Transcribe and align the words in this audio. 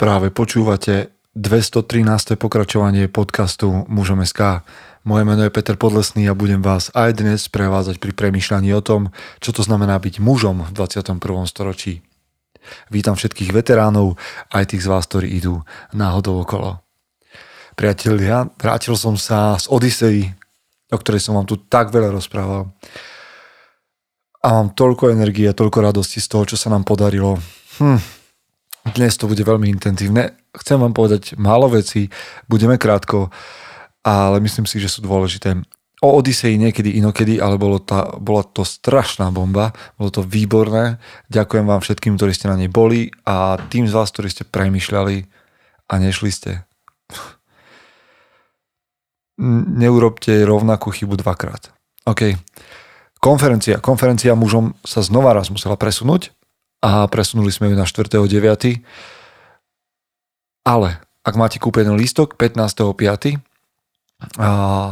Práve 0.00 0.32
počúvate 0.32 1.12
213. 1.36 2.40
pokračovanie 2.40 3.04
podcastu 3.12 3.84
Mužom 3.84 4.24
SK. 4.24 4.64
Moje 5.04 5.28
meno 5.28 5.44
je 5.44 5.52
Peter 5.52 5.76
Podlesný 5.76 6.24
a 6.24 6.32
budem 6.32 6.64
vás 6.64 6.88
aj 6.96 7.20
dnes 7.20 7.52
prevázať 7.52 8.00
pri 8.00 8.16
premyšľaní 8.16 8.72
o 8.72 8.80
tom, 8.80 9.12
čo 9.44 9.52
to 9.52 9.60
znamená 9.60 10.00
byť 10.00 10.24
mužom 10.24 10.64
v 10.64 10.72
21. 10.72 11.20
storočí. 11.44 12.00
Vítam 12.88 13.12
všetkých 13.12 13.52
veteránov, 13.52 14.16
aj 14.48 14.72
tých 14.72 14.80
z 14.80 14.88
vás, 14.88 15.04
ktorí 15.04 15.36
idú 15.36 15.68
náhodou 15.92 16.48
okolo. 16.48 16.80
Priatelia, 17.76 18.48
vrátil 18.56 18.96
som 18.96 19.20
sa 19.20 19.60
z 19.60 19.68
Odisei, 19.68 20.32
o 20.88 20.96
ktorej 20.96 21.20
som 21.20 21.36
vám 21.36 21.44
tu 21.44 21.60
tak 21.60 21.92
veľa 21.92 22.08
rozprával. 22.08 22.72
A 24.40 24.48
mám 24.48 24.72
toľko 24.72 25.12
energie 25.12 25.52
toľko 25.52 25.92
radosti 25.92 26.24
z 26.24 26.28
toho, 26.32 26.48
čo 26.48 26.56
sa 26.56 26.72
nám 26.72 26.88
podarilo. 26.88 27.36
Hm, 27.76 28.19
dnes 28.84 29.12
to 29.20 29.28
bude 29.28 29.40
veľmi 29.44 29.68
intenzívne. 29.68 30.32
Chcem 30.56 30.80
vám 30.80 30.96
povedať 30.96 31.36
málo 31.36 31.68
vecí, 31.68 32.08
budeme 32.48 32.80
krátko, 32.80 33.28
ale 34.00 34.40
myslím 34.40 34.64
si, 34.64 34.80
že 34.80 34.88
sú 34.88 35.04
dôležité. 35.04 35.60
O 36.00 36.16
Odisei 36.16 36.56
niekedy 36.56 36.96
inokedy, 36.96 37.36
ale 37.44 37.60
bolo 37.60 37.76
tá, 37.76 38.08
bola 38.16 38.40
to 38.40 38.64
strašná 38.64 39.28
bomba, 39.28 39.76
bolo 40.00 40.08
to 40.08 40.24
výborné. 40.24 40.96
Ďakujem 41.28 41.68
vám 41.68 41.84
všetkým, 41.84 42.16
ktorí 42.16 42.32
ste 42.32 42.48
na 42.48 42.56
nej 42.56 42.72
boli 42.72 43.12
a 43.28 43.60
tým 43.68 43.84
z 43.84 43.92
vás, 43.92 44.08
ktorí 44.08 44.32
ste 44.32 44.48
premyšľali 44.48 45.28
a 45.92 45.94
nešli 46.00 46.30
ste. 46.32 46.64
Neurobte 49.76 50.40
rovnakú 50.48 50.88
chybu 50.88 51.20
dvakrát. 51.20 51.68
OK. 52.08 52.32
Konferencia. 53.20 53.76
Konferencia 53.84 54.32
mužom 54.32 54.72
sa 54.80 55.04
znova 55.04 55.36
raz 55.36 55.52
musela 55.52 55.76
presunúť 55.76 56.32
a 56.80 57.04
presunuli 57.08 57.52
sme 57.52 57.72
ju 57.72 57.76
na 57.76 57.84
4.9. 57.84 58.80
Ale 60.64 60.88
ak 61.20 61.34
máte 61.36 61.60
kúpený 61.60 61.92
lístok 61.96 62.36
15.5. 62.40 63.40
A 64.36 64.48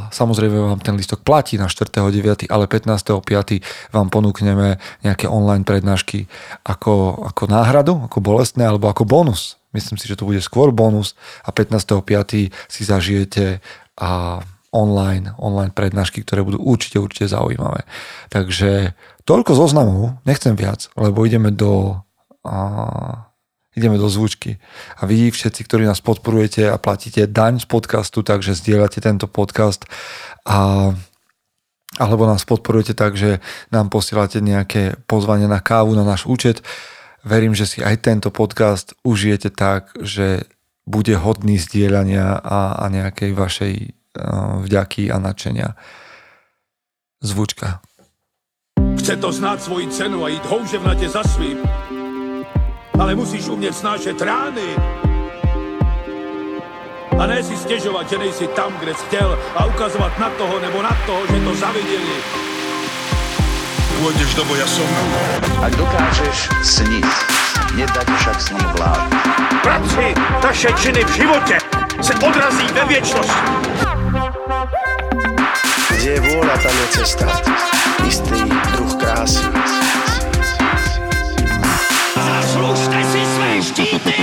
samozrejme 0.08 0.56
vám 0.56 0.80
ten 0.80 0.96
lístok 0.96 1.20
platí 1.20 1.60
na 1.60 1.68
4.9., 1.68 2.48
ale 2.48 2.64
15.5. 2.64 3.92
vám 3.92 4.08
ponúkneme 4.08 4.80
nejaké 5.04 5.28
online 5.28 5.68
prednášky 5.68 6.24
ako, 6.64 7.28
ako 7.28 7.42
náhradu, 7.44 8.08
ako 8.08 8.24
bolestné 8.24 8.64
alebo 8.64 8.88
ako 8.88 9.04
bonus. 9.04 9.60
Myslím 9.76 10.00
si, 10.00 10.08
že 10.08 10.16
to 10.16 10.24
bude 10.24 10.40
skôr 10.40 10.72
bonus 10.72 11.12
a 11.44 11.52
15.5. 11.52 12.48
si 12.72 12.82
zažijete 12.88 13.60
a 14.00 14.40
online, 14.74 15.32
online 15.40 15.72
prednášky, 15.72 16.22
ktoré 16.22 16.44
budú 16.44 16.60
určite, 16.60 17.00
určite 17.00 17.32
zaujímavé. 17.32 17.88
Takže 18.28 18.92
Toľko 19.28 19.52
zoznamov, 19.52 20.16
nechcem 20.24 20.56
viac, 20.56 20.88
lebo 20.96 21.20
ideme 21.28 21.52
do, 21.52 22.00
a, 22.48 23.28
ideme 23.76 24.00
do 24.00 24.08
zvučky. 24.08 24.56
A 24.96 25.04
vy 25.04 25.28
všetci, 25.28 25.68
ktorí 25.68 25.84
nás 25.84 26.00
podporujete 26.00 26.64
a 26.64 26.80
platíte 26.80 27.28
daň 27.28 27.60
z 27.60 27.68
podcastu, 27.68 28.24
takže 28.24 28.56
zdieľate 28.56 29.04
tento 29.04 29.28
podcast 29.28 29.84
a 30.48 30.90
alebo 32.00 32.24
nás 32.24 32.46
podporujete 32.48 32.96
tak, 32.96 33.20
že 33.20 33.44
nám 33.68 33.92
posielate 33.92 34.40
nejaké 34.40 34.96
pozvanie 35.04 35.44
na 35.44 35.60
kávu 35.60 35.92
na 35.92 36.08
náš 36.08 36.24
účet. 36.24 36.64
Verím, 37.20 37.52
že 37.52 37.68
si 37.68 37.78
aj 37.84 38.06
tento 38.06 38.32
podcast 38.32 38.96
užijete 39.04 39.52
tak, 39.52 39.92
že 39.98 40.48
bude 40.88 41.12
hodný 41.20 41.60
zdieľania 41.60 42.38
a, 42.38 42.80
a 42.80 42.84
nejakej 42.88 43.30
vašej 43.34 43.74
uh, 43.76 43.97
vďaky 44.66 45.12
a 45.12 45.18
nadšenia. 45.18 45.68
Zvučka. 47.22 47.80
Chce 48.98 49.16
to 49.16 49.32
znát 49.32 49.62
svoji 49.62 49.88
cenu 49.88 50.24
a 50.24 50.28
jít 50.28 50.46
houževnatě 50.46 51.08
za 51.08 51.22
svým. 51.24 51.58
Ale 52.98 53.14
musíš 53.14 53.48
umět 53.48 53.74
snášet 53.74 54.22
rány. 54.22 54.76
A 57.18 57.26
ne 57.26 57.42
si 57.42 57.56
stěžovat, 57.56 58.10
že 58.10 58.18
nejsi 58.18 58.46
tam, 58.46 58.72
kde 58.78 58.94
jsi 58.94 59.04
chtěl 59.06 59.38
a 59.56 59.64
ukazovat 59.64 60.18
na 60.18 60.30
toho 60.30 60.60
nebo 60.60 60.82
na 60.82 60.96
toho, 61.06 61.26
že 61.26 61.44
to 61.44 61.54
zaviděli. 61.54 62.16
Pôjdeš 63.98 64.30
do 64.38 64.46
boja 64.46 64.62
som. 64.62 64.86
Ak 65.58 65.74
dokážeš 65.74 66.54
sniť, 66.62 67.06
nedať 67.74 68.06
však 68.06 68.38
sním 68.38 68.68
vlád. 68.78 69.10
Práci, 69.58 70.14
taše 70.38 70.70
činy 70.78 71.02
v 71.02 71.10
životě 71.18 71.58
se 71.98 72.14
odrazí 72.14 72.66
ve 72.78 72.84
věčnosti. 72.86 73.97
Kde 75.98 76.14
je 76.14 76.22
vôľa, 76.30 76.54
tam 76.62 76.70
je 76.78 76.86
cesta. 76.94 77.26
Istý 78.06 78.38
druh 78.70 78.92
krásy. 79.02 79.42
Zaslužte 82.14 83.00
si 83.02 83.20
své 83.26 83.50
štíty! 83.58 84.14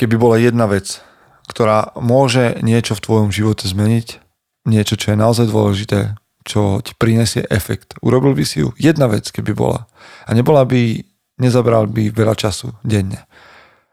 Keby 0.00 0.16
bola 0.16 0.40
jedna 0.40 0.64
vec, 0.64 1.04
ktorá 1.44 1.92
môže 2.00 2.56
niečo 2.64 2.96
v 2.96 3.04
tvojom 3.04 3.28
živote 3.28 3.68
zmeniť, 3.68 4.24
niečo, 4.64 4.96
čo 4.96 5.12
je 5.12 5.20
naozaj 5.20 5.52
dôležité, 5.52 6.16
čo 6.40 6.80
ti 6.80 6.96
prinesie 6.96 7.44
efekt, 7.52 8.00
urobil 8.00 8.32
by 8.32 8.48
si 8.48 8.64
ju? 8.64 8.72
Jedna 8.80 9.12
vec, 9.12 9.28
keby 9.28 9.52
bola. 9.52 9.92
A 10.24 10.32
nebola 10.32 10.64
by, 10.64 11.04
nezabral 11.36 11.84
by 11.84 12.08
veľa 12.08 12.32
času 12.32 12.72
denne. 12.80 13.28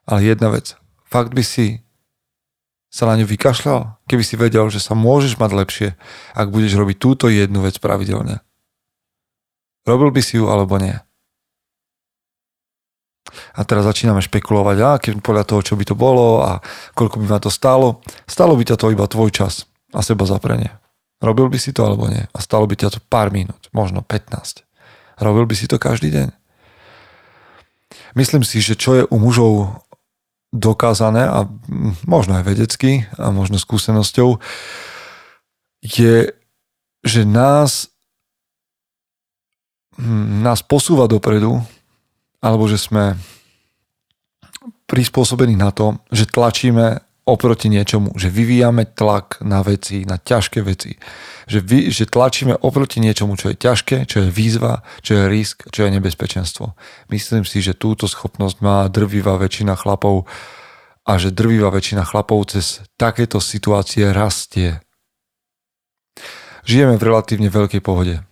Ale 0.08 0.24
jedna 0.24 0.48
vec. 0.48 0.80
Fakt 1.12 1.36
by 1.36 1.44
si 1.44 1.83
sa 2.94 3.09
na 3.09 3.18
ňu 3.18 3.26
vykašľal, 3.26 4.06
keby 4.06 4.22
si 4.22 4.38
vedel, 4.38 4.70
že 4.70 4.78
sa 4.78 4.94
môžeš 4.94 5.42
mať 5.42 5.52
lepšie, 5.58 5.90
ak 6.38 6.54
budeš 6.54 6.78
robiť 6.78 6.98
túto 7.02 7.26
jednu 7.26 7.66
vec 7.66 7.81
pravidelne. 7.81 8.46
Robil 9.90 10.14
by 10.14 10.22
si 10.22 10.38
ju 10.38 10.46
alebo 10.46 10.78
nie? 10.78 10.94
A 13.58 13.66
teraz 13.66 13.90
začíname 13.90 14.22
špekulovať, 14.22 14.78
a 14.86 15.02
keď 15.02 15.26
podľa 15.26 15.44
toho, 15.50 15.62
čo 15.66 15.74
by 15.74 15.90
to 15.90 15.98
bolo 15.98 16.46
a 16.46 16.62
koľko 16.94 17.18
by 17.18 17.26
ma 17.34 17.40
to 17.42 17.50
stálo. 17.50 18.06
Stalo 18.30 18.54
by 18.54 18.62
ťa 18.62 18.78
to 18.78 18.94
iba 18.94 19.10
tvoj 19.10 19.34
čas 19.34 19.66
a 19.90 20.06
seba 20.06 20.30
zaprenie. 20.30 20.70
Robil 21.18 21.50
by 21.50 21.58
si 21.58 21.74
to 21.74 21.81
alebo 21.81 22.06
nie? 22.06 22.22
A 22.30 22.38
stalo 22.46 22.70
by 22.70 22.78
ťa 22.78 22.94
to 22.94 23.00
pár 23.10 23.34
minút, 23.34 23.74
možno 23.74 24.06
15. 24.06 24.62
Robil 25.18 25.50
by 25.50 25.56
si 25.58 25.66
to 25.66 25.81
každý 25.81 26.14
deň? 26.14 26.30
Myslím 28.14 28.46
si, 28.46 28.62
že 28.62 28.78
čo 28.78 29.02
je 29.02 29.04
u 29.10 29.18
mužov 29.18 29.81
dokázané 30.53 31.25
a 31.25 31.50
možno 32.06 32.38
aj 32.38 32.46
vedecky 32.46 33.09
a 33.18 33.34
možno 33.34 33.58
skúsenosťou, 33.58 34.38
je, 35.81 36.30
že 37.02 37.22
nás, 37.25 37.90
nás 40.46 40.62
posúva 40.62 41.09
dopredu, 41.09 41.58
alebo 42.38 42.69
že 42.69 42.78
sme 42.78 43.18
prispôsobení 44.86 45.58
na 45.58 45.74
to, 45.74 45.97
že 46.13 46.30
tlačíme 46.30 47.02
oproti 47.24 47.72
niečomu, 47.72 48.20
že 48.20 48.28
vyvíjame 48.28 48.84
tlak 48.84 49.40
na 49.40 49.64
veci, 49.64 50.04
na 50.04 50.20
ťažké 50.20 50.60
veci, 50.60 51.00
že, 51.48 51.64
vy, 51.64 51.88
že 51.88 52.04
tlačíme 52.04 52.60
oproti 52.60 53.00
niečomu, 53.00 53.40
čo 53.40 53.52
je 53.52 53.60
ťažké, 53.60 54.04
čo 54.04 54.28
je 54.28 54.30
výzva, 54.30 54.84
čo 55.00 55.16
je 55.16 55.32
risk, 55.32 55.64
čo 55.72 55.88
je 55.88 55.90
nebezpečenstvo. 55.96 56.76
Myslím 57.08 57.48
si, 57.48 57.64
že 57.64 57.80
túto 57.80 58.12
schopnosť 58.12 58.60
má 58.60 58.92
drvivá 58.92 59.40
väčšina 59.40 59.80
chlapov 59.80 60.28
a 61.08 61.16
že 61.16 61.32
drvivá 61.32 61.72
väčšina 61.72 62.04
chlapov 62.04 62.52
cez 62.52 62.84
takéto 63.00 63.40
situácie 63.40 64.12
rastie. 64.12 64.84
Žijeme 66.64 67.00
v 67.00 67.08
relatívne 67.08 67.48
veľkej 67.48 67.84
pohode. 67.84 68.24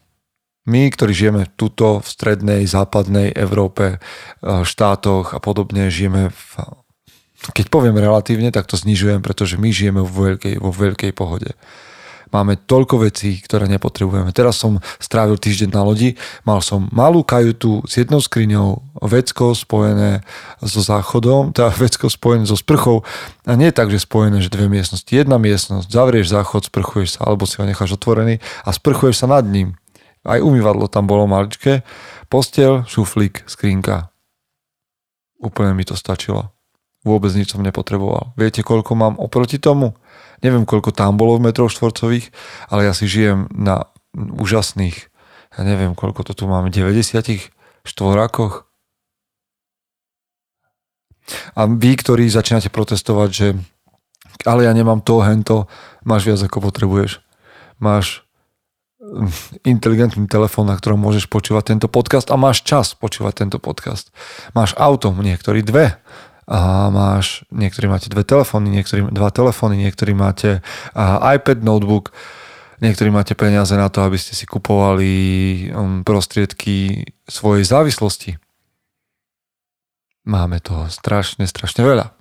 My, 0.68 0.88
ktorí 0.94 1.12
žijeme 1.16 1.50
tuto 1.58 2.00
v 2.00 2.08
strednej, 2.08 2.70
západnej 2.70 3.34
Európe, 3.34 3.98
štátoch 4.44 5.34
a 5.34 5.40
podobne, 5.42 5.90
žijeme 5.90 6.30
v 6.30 6.48
keď 7.62 7.70
poviem 7.70 8.02
relatívne, 8.02 8.50
tak 8.50 8.66
to 8.66 8.74
znižujem, 8.74 9.22
pretože 9.22 9.62
my 9.62 9.70
žijeme 9.70 10.02
vo 10.02 10.10
veľkej, 10.10 10.58
vo 10.58 10.74
veľkej 10.74 11.14
pohode. 11.14 11.54
Máme 12.34 12.58
toľko 12.58 13.06
vecí, 13.06 13.38
ktoré 13.38 13.70
nepotrebujeme. 13.70 14.34
Teraz 14.34 14.58
som 14.58 14.82
strávil 14.98 15.38
týždeň 15.38 15.70
na 15.70 15.86
lodi, 15.86 16.18
mal 16.42 16.58
som 16.66 16.90
malú 16.90 17.22
kajutu 17.22 17.86
s 17.86 18.02
jednou 18.02 18.18
skriňou, 18.18 18.98
vecko 19.06 19.54
spojené 19.54 20.26
so 20.64 20.82
záchodom, 20.82 21.54
teda 21.54 21.70
vecko 21.76 22.10
spojené 22.10 22.50
so 22.50 22.58
sprchou 22.58 23.06
a 23.46 23.54
nie 23.54 23.70
tak, 23.70 23.94
že 23.94 24.02
spojené, 24.02 24.42
že 24.42 24.50
dve 24.50 24.66
miestnosti. 24.66 25.12
Jedna 25.12 25.38
miestnosť, 25.38 25.86
zavrieš 25.86 26.34
záchod, 26.34 26.66
sprchuješ 26.66 27.20
sa, 27.20 27.30
alebo 27.30 27.46
si 27.46 27.62
ho 27.62 27.68
necháš 27.70 27.94
otvorený 27.94 28.42
a 28.66 28.74
sprchuješ 28.74 29.22
sa 29.22 29.30
nad 29.30 29.46
ním. 29.46 29.78
Aj 30.26 30.42
umývadlo 30.42 30.90
tam 30.90 31.06
bolo 31.06 31.30
maličké, 31.30 31.86
postel, 32.26 32.90
šuflík, 32.90 33.46
skrinka. 33.46 34.10
Úplne 35.38 35.78
mi 35.78 35.86
to 35.86 36.00
stačilo. 36.00 36.61
Vôbec 37.02 37.34
nič 37.34 37.54
som 37.54 37.66
nepotreboval. 37.66 38.38
Viete, 38.38 38.62
koľko 38.62 38.94
mám 38.94 39.18
oproti 39.18 39.58
tomu? 39.58 39.98
Neviem, 40.46 40.66
koľko 40.70 40.94
tam 40.94 41.18
bolo 41.18 41.38
v 41.38 41.50
metroch 41.50 41.74
štvorcových, 41.74 42.30
ale 42.70 42.86
ja 42.86 42.94
si 42.94 43.10
žijem 43.10 43.50
na 43.54 43.90
úžasných, 44.14 45.10
ja 45.58 45.62
neviem, 45.66 45.98
koľko 45.98 46.26
to 46.30 46.34
tu 46.38 46.46
máme, 46.46 46.70
90 46.70 47.02
štvorákoch. 47.86 48.70
A 51.56 51.70
vy, 51.70 51.92
ktorí 51.98 52.28
začínate 52.28 52.74
protestovať, 52.74 53.30
že 53.30 53.48
ale 54.46 54.66
ja 54.66 54.74
nemám 54.74 55.02
to, 55.06 55.22
hento, 55.22 55.70
máš 56.02 56.26
viac 56.26 56.42
ako 56.42 56.72
potrebuješ. 56.72 57.22
Máš 57.78 58.26
inteligentný 59.66 60.30
telefón, 60.30 60.70
na 60.70 60.78
ktorom 60.78 61.02
môžeš 61.02 61.26
počúvať 61.26 61.74
tento 61.74 61.90
podcast 61.90 62.30
a 62.30 62.38
máš 62.38 62.62
čas 62.62 62.94
počúvať 62.94 63.46
tento 63.46 63.58
podcast. 63.58 64.14
Máš 64.54 64.78
auto, 64.78 65.10
niektorí 65.10 65.66
dve, 65.66 65.98
a 66.52 66.92
máš, 66.92 67.48
niektorí 67.48 67.88
máte 67.88 68.12
dve 68.12 68.28
telefóny, 68.28 68.68
niektorí 68.76 69.08
dva 69.08 69.32
telefóny, 69.32 69.88
niektorí 69.88 70.12
máte 70.12 70.60
iPad, 71.24 71.64
notebook, 71.64 72.12
niektorí 72.84 73.08
máte 73.08 73.40
peniaze 73.40 73.72
na 73.80 73.88
to, 73.88 74.04
aby 74.04 74.20
ste 74.20 74.36
si 74.36 74.44
kupovali 74.44 75.12
um, 75.72 76.04
prostriedky 76.04 77.08
svojej 77.24 77.64
závislosti. 77.64 78.36
Máme 80.28 80.60
toho 80.60 80.92
strašne, 80.92 81.48
strašne 81.48 81.88
veľa. 81.88 82.12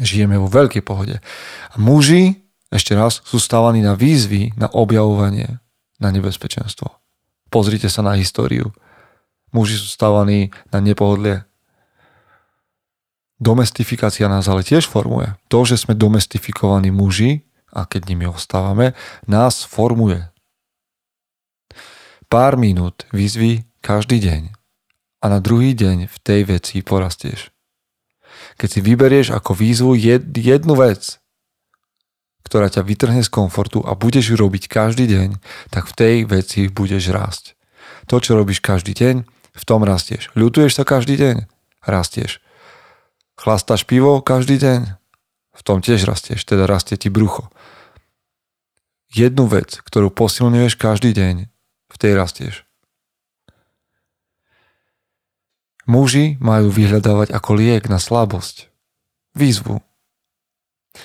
Žijeme 0.00 0.40
vo 0.40 0.48
veľkej 0.48 0.80
pohode. 0.80 1.20
A 1.68 1.74
muži, 1.76 2.40
ešte 2.72 2.96
raz, 2.96 3.20
sú 3.28 3.36
stávaní 3.36 3.84
na 3.84 3.92
výzvy, 3.92 4.56
na 4.56 4.72
objavovanie, 4.72 5.60
na 6.00 6.08
nebezpečenstvo. 6.16 6.96
Pozrite 7.52 7.92
sa 7.92 8.00
na 8.00 8.16
históriu. 8.16 8.72
Muži 9.52 9.76
sú 9.76 9.88
stávaní 9.88 10.48
na 10.72 10.80
nepohodlie, 10.80 11.47
Domestifikácia 13.38 14.26
nás 14.26 14.50
ale 14.50 14.66
tiež 14.66 14.90
formuje. 14.90 15.30
To, 15.46 15.62
že 15.62 15.78
sme 15.78 15.94
domestifikovaní 15.94 16.90
muži, 16.90 17.46
a 17.70 17.86
keď 17.86 18.10
nimi 18.10 18.26
ostávame, 18.26 18.98
nás 19.30 19.62
formuje. 19.62 20.26
Pár 22.26 22.58
minút 22.58 23.06
výzvy 23.14 23.64
každý 23.80 24.20
deň 24.20 24.42
a 25.22 25.26
na 25.30 25.38
druhý 25.38 25.72
deň 25.72 26.10
v 26.10 26.16
tej 26.20 26.40
veci 26.44 26.82
porastieš. 26.82 27.54
Keď 28.58 28.68
si 28.68 28.80
vyberieš 28.82 29.32
ako 29.32 29.54
výzvu 29.54 29.94
jednu 30.34 30.74
vec, 30.74 31.22
ktorá 32.42 32.72
ťa 32.72 32.82
vytrhne 32.82 33.22
z 33.22 33.30
komfortu 33.30 33.84
a 33.84 33.94
budeš 33.94 34.34
ju 34.34 34.36
robiť 34.40 34.66
každý 34.66 35.04
deň, 35.06 35.28
tak 35.70 35.86
v 35.88 35.94
tej 35.94 36.16
veci 36.26 36.66
budeš 36.66 37.12
rásť. 37.12 37.44
To, 38.08 38.18
čo 38.18 38.34
robíš 38.34 38.64
každý 38.64 38.96
deň, 38.96 39.28
v 39.58 39.64
tom 39.66 39.82
rastieš. 39.82 40.30
Ľutuješ 40.38 40.78
sa 40.78 40.84
každý 40.86 41.18
deň? 41.18 41.36
Rastieš. 41.82 42.38
Chlastáš 43.38 43.86
pivo 43.86 44.18
každý 44.18 44.58
deň? 44.58 44.98
V 45.54 45.62
tom 45.62 45.78
tiež 45.78 46.10
rastieš, 46.10 46.42
teda 46.42 46.66
rastie 46.66 46.98
ti 46.98 47.06
brucho. 47.06 47.46
Jednu 49.14 49.46
vec, 49.46 49.78
ktorú 49.78 50.10
posilňuješ 50.10 50.74
každý 50.74 51.14
deň, 51.14 51.46
v 51.86 51.96
tej 51.96 52.18
rastieš. 52.18 52.66
Muži 55.86 56.34
majú 56.42 56.68
vyhľadávať 56.68 57.30
ako 57.30 57.50
liek 57.54 57.86
na 57.86 58.02
slabosť. 58.02 58.74
Výzvu. 59.38 59.80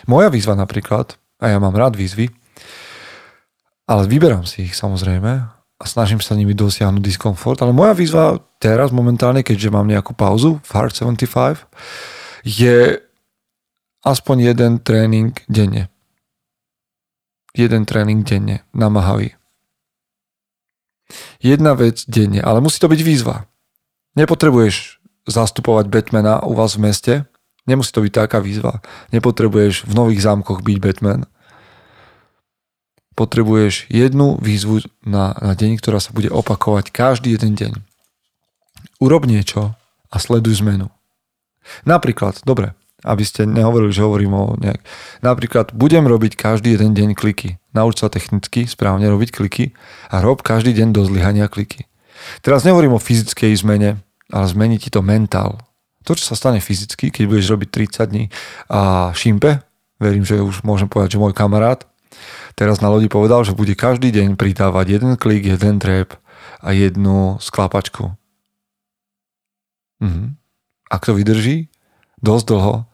Moja 0.09 0.33
výzva 0.33 0.57
napríklad, 0.57 1.21
a 1.38 1.53
ja 1.53 1.62
mám 1.62 1.77
rád 1.77 1.94
výzvy, 1.94 2.33
ale 3.85 4.09
vyberám 4.09 4.50
si 4.50 4.65
ich 4.65 4.74
samozrejme 4.74 5.31
a 5.53 5.85
snažím 5.85 6.18
sa 6.18 6.33
nimi 6.33 6.57
dosiahnuť 6.57 7.00
diskomfort, 7.00 7.62
ale 7.62 7.77
moja 7.77 7.94
výzva 7.94 8.41
teraz 8.57 8.89
momentálne, 8.89 9.45
keďže 9.45 9.69
mám 9.69 9.85
nejakú 9.85 10.18
pauzu 10.18 10.57
v 10.65 10.69
Hard 10.74 10.97
75, 10.97 11.69
je 12.44 13.00
aspoň 14.04 14.54
jeden 14.54 14.80
tréning 14.84 15.31
denne. 15.48 15.88
Jeden 17.56 17.88
tréning 17.88 18.28
denne, 18.28 18.68
namahavý. 18.75 19.36
Jedna 21.40 21.74
vec 21.74 22.04
denne, 22.07 22.44
ale 22.44 22.60
musí 22.60 22.80
to 22.80 22.92
byť 22.92 23.01
výzva. 23.04 23.48
Nepotrebuješ 24.19 25.00
zastupovať 25.28 25.88
Batmana 25.88 26.44
u 26.44 26.54
vás 26.54 26.75
v 26.75 26.84
meste, 26.90 27.13
nemusí 27.63 27.95
to 27.95 28.04
byť 28.04 28.13
taká 28.13 28.44
výzva. 28.44 28.84
Nepotrebuješ 29.16 29.88
v 29.88 29.94
nových 29.95 30.22
zámkoch 30.25 30.62
byť 30.62 30.78
Batman. 30.84 31.22
Potrebuješ 33.13 33.94
jednu 33.94 34.42
výzvu 34.42 34.90
na, 35.06 35.38
na 35.38 35.54
deň, 35.54 35.78
ktorá 35.78 36.01
sa 36.01 36.10
bude 36.12 36.34
opakovať 36.34 36.90
každý 36.90 37.38
jeden 37.38 37.54
deň. 37.54 37.74
Urob 38.98 39.30
niečo 39.30 39.78
a 40.10 40.16
sleduj 40.18 40.66
zmenu. 40.66 40.90
Napríklad, 41.83 42.44
dobre, 42.44 42.75
aby 43.04 43.24
ste 43.27 43.44
nehovorili, 43.44 43.92
že 43.92 44.04
hovorím 44.04 44.33
o 44.33 44.44
nejak. 44.56 44.80
Napríklad 45.19 45.75
budem 45.75 46.07
robiť 46.07 46.39
každý 46.39 46.80
jeden 46.80 46.95
deň 46.95 47.19
kliky. 47.19 47.60
Nauč 47.75 48.00
sa 48.00 48.07
technicky 48.07 48.63
správne 48.63 49.12
robiť 49.12 49.30
kliky 49.36 49.75
a 50.07 50.24
rob 50.24 50.39
každý 50.39 50.71
deň 50.71 50.95
do 50.95 51.04
zlyhania 51.04 51.51
kliky. 51.51 51.86
Teraz 52.39 52.63
nehovorím 52.63 52.95
o 52.95 53.04
fyzickej 53.04 53.51
zmene, 53.60 54.00
ale 54.31 54.45
zmení 54.48 54.80
ti 54.80 54.88
to 54.88 55.04
mentál. 55.04 55.60
To, 56.07 56.15
čo 56.15 56.24
sa 56.24 56.36
stane 56.36 56.63
fyzicky, 56.63 57.12
keď 57.12 57.24
budeš 57.27 57.48
robiť 57.51 57.69
30 57.71 58.12
dní 58.12 58.24
a 58.68 59.12
šimpe, 59.16 59.63
verím, 60.00 60.27
že 60.27 60.39
už 60.39 60.63
môžem 60.68 60.88
povedať, 60.88 61.16
že 61.16 61.21
môj 61.21 61.31
kamarát, 61.31 61.88
teraz 62.59 62.83
na 62.83 62.92
lodi 62.92 63.07
povedal, 63.07 63.44
že 63.48 63.56
bude 63.56 63.75
každý 63.75 64.12
deň 64.12 64.36
pridávať 64.36 65.00
jeden 65.00 65.16
klik, 65.16 65.48
jeden 65.48 65.80
trep 65.80 66.16
a 66.59 66.75
jednu 66.75 67.39
sklapačku. 67.39 68.16
Mhm. 70.04 70.43
Ak 70.94 71.10
to 71.10 71.18
vydrží 71.18 71.74
dosť 72.22 72.45
dlho, 72.54 72.86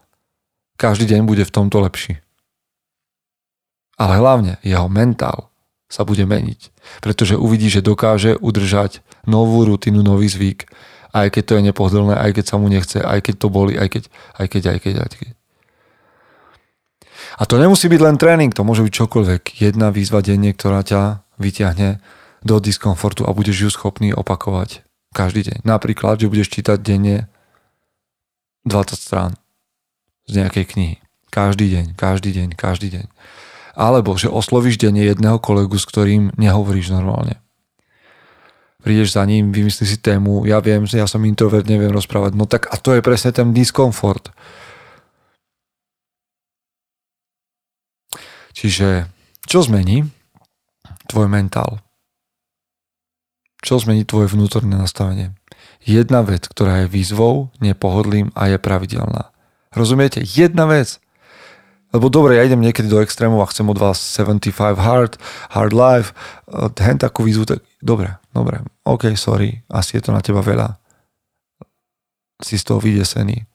každý 0.80 1.12
deň 1.12 1.28
bude 1.28 1.44
v 1.44 1.52
tomto 1.52 1.84
lepší. 1.84 2.24
Ale 4.00 4.16
hlavne 4.16 4.56
jeho 4.64 4.88
mentál 4.88 5.52
sa 5.92 6.08
bude 6.08 6.24
meniť, 6.24 6.72
pretože 7.04 7.36
uvidí, 7.36 7.68
že 7.68 7.84
dokáže 7.84 8.40
udržať 8.40 9.04
novú 9.28 9.68
rutinu, 9.68 10.00
nový 10.00 10.32
zvyk, 10.32 10.72
aj 11.12 11.28
keď 11.36 11.44
to 11.44 11.54
je 11.60 11.66
nepohodlné, 11.68 12.16
aj 12.16 12.32
keď 12.40 12.46
sa 12.48 12.56
mu 12.56 12.72
nechce, 12.72 13.04
aj 13.04 13.20
keď 13.20 13.36
to 13.36 13.48
boli, 13.52 13.76
aj 13.76 13.90
keď, 13.92 14.04
aj 14.40 14.48
keď, 14.48 14.64
aj 14.72 14.78
keď, 14.80 14.94
aj 15.04 15.10
keď. 15.20 15.32
A 17.40 17.44
to 17.44 17.60
nemusí 17.60 17.92
byť 17.92 18.00
len 18.00 18.16
tréning, 18.16 18.52
to 18.56 18.64
môže 18.64 18.86
byť 18.86 18.94
čokoľvek. 18.96 19.42
Jedna 19.60 19.92
výzva 19.92 20.24
denne, 20.24 20.56
ktorá 20.56 20.86
ťa 20.86 21.26
vyťahne 21.42 22.00
do 22.46 22.56
diskomfortu 22.64 23.28
a 23.28 23.36
budeš 23.36 23.68
ju 23.68 23.70
schopný 23.74 24.16
opakovať 24.16 24.86
každý 25.12 25.52
deň. 25.52 25.58
Napríklad, 25.68 26.22
že 26.22 26.30
budeš 26.32 26.54
čítať 26.54 26.78
denne 26.80 27.28
20 28.66 28.96
strán 28.96 29.32
z 30.28 30.44
nejakej 30.44 30.66
knihy. 30.76 30.96
Každý 31.30 31.70
deň, 31.70 31.86
každý 31.94 32.30
deň, 32.34 32.50
každý 32.58 32.88
deň. 32.90 33.06
Alebo, 33.78 34.18
že 34.18 34.28
oslovíš 34.28 34.82
denne 34.82 35.06
jedného 35.06 35.38
kolegu, 35.40 35.78
s 35.78 35.86
ktorým 35.86 36.34
nehovoríš 36.36 36.92
normálne. 36.92 37.40
Prídeš 38.80 39.16
za 39.16 39.28
ním, 39.28 39.52
vymyslíš 39.52 39.90
si 39.96 39.98
tému, 40.00 40.48
ja 40.48 40.64
viem, 40.64 40.88
že 40.88 41.00
ja 41.00 41.08
som 41.08 41.24
introvert, 41.28 41.68
neviem 41.68 41.92
rozprávať. 41.92 42.32
No 42.36 42.48
tak 42.48 42.72
a 42.72 42.80
to 42.80 42.96
je 42.96 43.04
presne 43.04 43.36
ten 43.36 43.52
diskomfort. 43.52 44.32
Čiže, 48.56 49.08
čo 49.48 49.64
zmení 49.64 50.08
tvoj 51.08 51.28
mentál? 51.32 51.80
Čo 53.60 53.84
zmení 53.84 54.08
tvoje 54.08 54.32
vnútorné 54.32 54.80
nastavenie? 54.80 55.36
Jedna 55.84 56.22
vec, 56.22 56.48
ktorá 56.48 56.86
je 56.86 56.92
výzvou, 56.92 57.50
nepohodlým 57.64 58.32
a 58.36 58.52
je 58.52 58.58
pravidelná. 58.60 59.32
Rozumiete? 59.74 60.22
Jedna 60.24 60.66
vec. 60.66 60.98
Lebo 61.90 62.06
dobre, 62.14 62.38
ja 62.38 62.46
idem 62.46 62.62
niekedy 62.62 62.86
do 62.86 63.02
extrému 63.02 63.42
a 63.42 63.50
chcem 63.50 63.66
od 63.66 63.82
vás 63.82 63.98
75 63.98 64.78
hard, 64.78 65.18
hard 65.50 65.74
life, 65.74 66.14
eh, 66.46 66.70
hen 66.86 67.02
takú 67.02 67.26
výzvu, 67.26 67.50
tak 67.50 67.66
dobre, 67.82 68.14
dobre, 68.30 68.62
OK, 68.86 69.18
sorry, 69.18 69.66
asi 69.70 69.98
je 69.98 70.06
to 70.06 70.14
na 70.14 70.22
teba 70.22 70.46
veľa. 70.46 70.78
Si 72.40 72.62
z 72.62 72.64
toho 72.64 72.80
vydesený. 72.80 73.50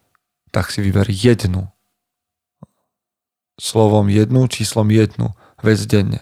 Tak 0.50 0.70
si 0.70 0.82
vyber 0.82 1.10
jednu. 1.10 1.66
Slovom 3.58 4.10
jednu, 4.10 4.46
číslom 4.50 4.90
jednu 4.90 5.34
vec 5.62 5.78
denne. 5.86 6.20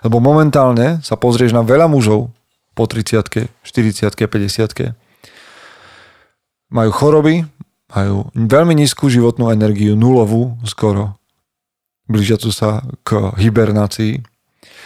Lebo 0.00 0.22
momentálne 0.22 1.04
sa 1.04 1.20
pozrieš 1.20 1.52
na 1.52 1.60
veľa 1.60 1.90
mužov, 1.90 2.32
po 2.76 2.84
30 2.84 3.48
40 3.64 4.12
50 4.12 4.94
majú 6.70 6.90
choroby, 6.92 7.46
majú 7.94 8.28
veľmi 8.34 8.74
nízku 8.76 9.08
životnú 9.08 9.48
energiu, 9.48 9.96
nulovú 9.96 10.58
skoro, 10.66 11.16
blížiacu 12.10 12.50
sa 12.52 12.84
k 13.06 13.32
hibernácii, 13.40 14.20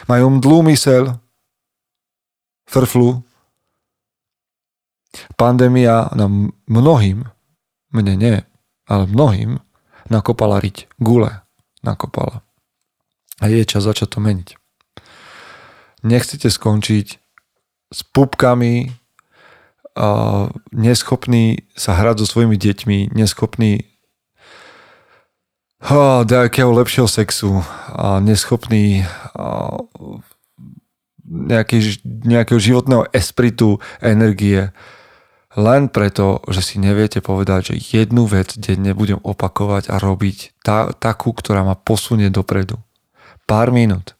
majú 0.06 0.38
mdlú 0.38 0.70
mysel, 0.70 1.18
frflu. 2.70 3.26
Pandémia 5.35 6.06
nám 6.14 6.54
mnohým, 6.70 7.26
mne 7.90 8.14
nie, 8.14 8.37
ale 8.87 9.11
mnohým, 9.11 9.59
nakopala 10.06 10.62
riť, 10.62 10.87
gule 11.02 11.42
nakopala. 11.82 12.44
A 13.40 13.49
je 13.49 13.64
čas 13.64 13.88
začať 13.88 14.16
to 14.16 14.18
meniť. 14.20 14.49
Nechcete 16.04 16.49
skončiť 16.49 17.20
s 17.90 18.00
pupkami, 18.06 18.94
uh, 19.99 20.49
neschopný 20.70 21.66
sa 21.75 21.99
hrať 21.99 22.23
so 22.23 22.26
svojimi 22.26 22.54
deťmi, 22.54 22.99
neschopný 23.12 23.85
uh, 25.85 26.23
nejakého 26.25 26.70
lepšieho 26.70 27.11
sexu 27.11 27.61
neschopný 28.23 29.02
uh, 29.35 29.78
nejaký, 31.30 32.02
nejakého 32.04 32.59
životného 32.59 33.06
espritu, 33.14 33.78
energie, 34.02 34.75
len 35.59 35.90
preto, 35.90 36.42
že 36.50 36.62
si 36.62 36.76
neviete 36.78 37.18
povedať, 37.18 37.75
že 37.75 37.99
jednu 37.99 38.26
vec 38.26 38.54
denne 38.54 38.94
budem 38.94 39.18
opakovať 39.23 39.90
a 39.90 39.99
robiť 39.99 40.62
tá, 40.62 40.94
takú, 40.94 41.35
ktorá 41.35 41.66
ma 41.66 41.75
posunie 41.75 42.30
dopredu. 42.30 42.78
Pár 43.50 43.75
minút, 43.75 44.14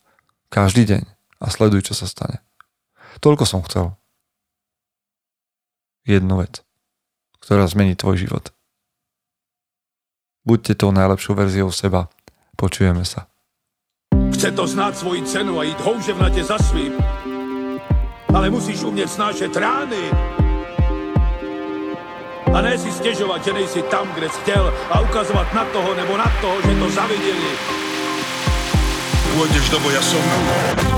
každý 0.51 0.87
deň 0.87 1.03
a 1.39 1.47
sleduj, 1.51 1.87
čo 1.87 1.95
sa 1.95 2.11
stane. 2.11 2.43
Toľko 3.19 3.45
som 3.49 3.61
chcel. 3.67 3.99
Jednu 6.07 6.39
vec, 6.39 6.63
ktorá 7.43 7.67
zmení 7.67 7.99
tvoj 7.99 8.23
život. 8.23 8.55
Buďte 10.47 10.79
tou 10.79 10.95
najlepšou 10.95 11.35
verziou 11.35 11.69
seba. 11.75 12.09
Počujeme 12.57 13.03
sa. 13.05 13.27
Chce 14.33 14.57
to 14.57 14.65
znát 14.67 14.97
svoji 14.97 15.27
cenu 15.27 15.61
a 15.61 15.63
jít 15.63 15.81
houževnatě 15.81 16.45
za 16.45 16.59
svým. 16.59 16.97
Ale 18.35 18.51
musíš 18.51 18.83
umět 18.83 19.11
snášet 19.11 19.57
rány. 19.57 20.11
A 22.55 22.61
ne 22.61 22.79
si 22.79 22.93
stěžovat, 22.93 23.45
že 23.45 23.53
nejsi 23.53 23.83
tam, 23.83 24.09
kde 24.13 24.29
jsi 24.29 24.41
chtěl 24.41 24.75
a 24.91 25.01
ukazovat 25.01 25.55
na 25.55 25.65
toho 25.65 25.95
nebo 25.95 26.17
na 26.17 26.33
toho, 26.41 26.63
že 26.63 26.79
to 26.79 26.91
zaviděli. 26.91 27.53
Pôjdeš 29.31 29.71
do 29.71 29.79
boja 29.79 30.03
som. 30.03 30.25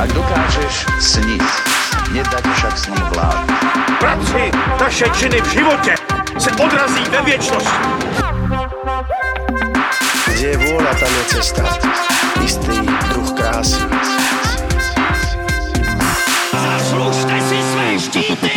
Ak 0.01 0.09
dokážeš 0.17 0.89
sniť, 0.99 1.45
nedať 2.13 2.45
však 2.45 2.75
snom 2.79 3.05
vlád. 3.17 3.37
Práci 4.01 4.53
taše 4.79 5.09
činy 5.17 5.41
v 5.41 5.49
životě 5.53 5.95
se 6.39 6.51
odrazí 6.51 7.05
ve 7.11 7.23
věčnosti. 7.23 7.83
Kde 10.33 10.49
je 10.49 10.57
vôľa, 10.59 10.93
tam 10.99 11.13
je 11.13 11.25
cesta. 11.39 11.63
Istý 12.43 12.77
druh 13.15 13.31
krásy. 13.39 13.83
Zaslužte 16.53 17.37
si 17.47 17.59
své 17.63 17.89
štíty! 18.01 18.51